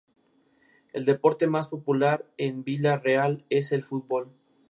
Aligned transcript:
El 0.93 1.05
deporte 1.05 1.45
más 1.45 1.67
popular 1.67 2.25
en 2.39 2.63
Vila 2.63 2.97
Real 2.97 3.45
es 3.51 3.71
el 3.71 3.83
fútbol. 3.83 4.31